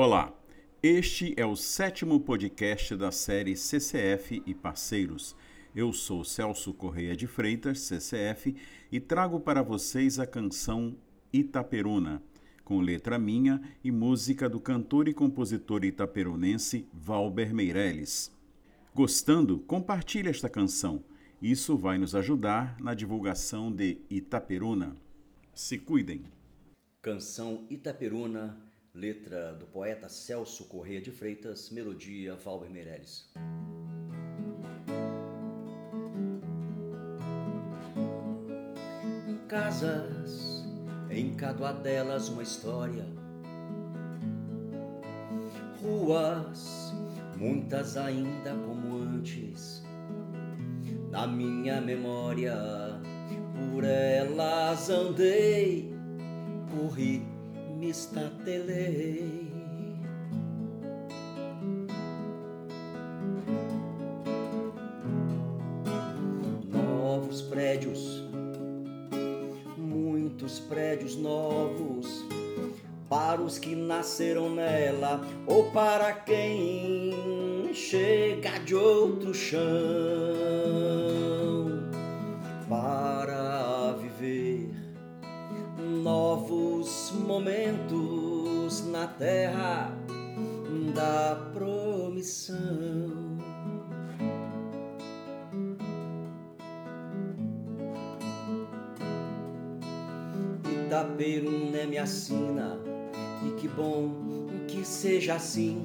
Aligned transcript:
Olá, 0.00 0.32
este 0.80 1.34
é 1.36 1.44
o 1.44 1.56
sétimo 1.56 2.20
podcast 2.20 2.94
da 2.94 3.10
série 3.10 3.56
CCF 3.56 4.40
e 4.46 4.54
Parceiros. 4.54 5.34
Eu 5.74 5.92
sou 5.92 6.22
Celso 6.22 6.72
Correia 6.72 7.16
de 7.16 7.26
Freitas, 7.26 7.80
CCF, 7.80 8.54
e 8.92 9.00
trago 9.00 9.40
para 9.40 9.60
vocês 9.60 10.20
a 10.20 10.24
canção 10.24 10.94
Itaperuna, 11.32 12.22
com 12.64 12.80
letra 12.80 13.18
minha 13.18 13.60
e 13.82 13.90
música 13.90 14.48
do 14.48 14.60
cantor 14.60 15.08
e 15.08 15.12
compositor 15.12 15.84
itaperunense 15.84 16.86
Valber 16.92 17.52
Meirelles. 17.52 18.30
Gostando, 18.94 19.58
compartilhe 19.58 20.28
esta 20.28 20.48
canção. 20.48 21.02
Isso 21.42 21.76
vai 21.76 21.98
nos 21.98 22.14
ajudar 22.14 22.78
na 22.78 22.94
divulgação 22.94 23.72
de 23.72 23.98
Itaperuna. 24.08 24.94
Se 25.52 25.76
cuidem. 25.76 26.22
Canção 27.02 27.66
Itaperuna 27.68 28.67
Letra 28.94 29.52
do 29.52 29.66
poeta 29.66 30.08
Celso 30.08 30.64
Corrêa 30.64 31.00
de 31.00 31.10
Freitas, 31.10 31.70
melodia 31.70 32.34
Valber 32.34 32.70
Meirelles. 32.70 33.30
Casas, 39.46 40.64
em 41.10 41.34
cada 41.34 41.72
delas 41.72 42.28
uma 42.28 42.42
história. 42.42 43.06
Ruas, 45.80 46.92
muitas 47.36 47.96
ainda 47.96 48.54
como 48.54 48.96
antes. 48.96 49.82
Na 51.10 51.26
minha 51.26 51.80
memória, 51.80 52.56
por 53.72 53.84
elas 53.84 54.90
andei, 54.90 55.92
corri 56.70 57.37
me 57.78 57.90
estatelei. 57.90 59.48
Novos 66.66 67.40
prédios, 67.42 68.24
muitos 69.76 70.58
prédios 70.58 71.14
novos, 71.14 72.24
para 73.08 73.40
os 73.40 73.58
que 73.58 73.76
nasceram 73.76 74.50
nela 74.50 75.20
ou 75.46 75.70
para 75.70 76.12
quem 76.12 77.72
chega 77.72 78.58
de 78.58 78.74
outro 78.74 79.32
chão. 79.32 79.58
Momentos 87.12 88.86
na 88.86 89.06
terra 89.06 89.92
da 90.94 91.50
promissão. 91.52 92.56
Itaperuna 100.86 101.86
me 101.86 101.98
assina, 101.98 102.78
e 103.46 103.50
que 103.60 103.68
bom 103.68 104.46
que 104.66 104.84
seja 104.84 105.34
assim. 105.34 105.80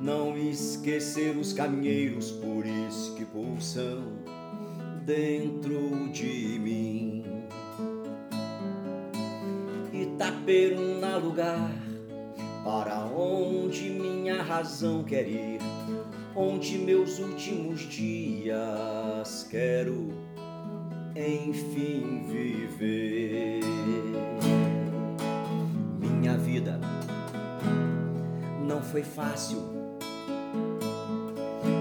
Não 0.00 0.36
esquecer 0.36 1.36
os 1.36 1.52
caminheiros, 1.52 2.30
por 2.30 2.66
isso 2.66 3.14
que 3.14 3.24
pulsam 3.24 4.12
dentro 5.04 6.08
de 6.10 6.58
mim. 6.58 7.24
Itaperuna 10.14 11.16
lugar. 11.16 11.72
Para 12.62 13.04
onde 13.04 13.90
minha 13.90 14.40
razão 14.42 15.02
quer 15.02 15.28
ir, 15.28 15.58
onde 16.36 16.78
meus 16.78 17.18
últimos 17.18 17.80
dias 17.80 19.46
quero 19.50 20.14
enfim 21.16 22.26
viver. 22.28 23.60
Minha 25.98 26.38
vida 26.38 26.80
não 28.66 28.80
foi 28.82 29.02
fácil, 29.02 29.58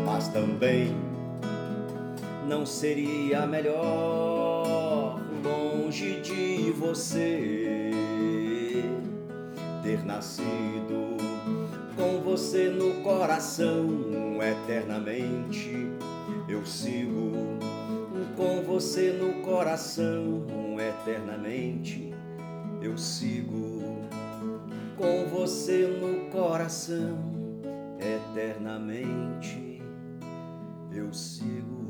mas 0.05 0.27
também 0.29 0.87
não 2.49 2.65
seria 2.65 3.45
melhor 3.45 5.21
longe 5.43 6.19
de 6.21 6.71
você 6.71 7.82
ter 9.83 10.03
nascido 10.05 11.17
com 11.97 12.21
você 12.23 12.69
no 12.69 13.03
coração 13.03 14.41
eternamente. 14.41 15.73
Eu 16.47 16.65
sigo 16.65 17.59
com 18.37 18.63
você 18.63 19.11
no 19.11 19.41
coração 19.41 20.45
eternamente. 20.79 22.13
Eu 22.81 22.97
sigo 22.97 24.07
com 24.95 25.27
você 25.29 25.85
no 25.85 26.31
coração 26.31 27.33
eternamente. 27.99 29.81
Eu 30.93 31.11
sigo 31.11 31.82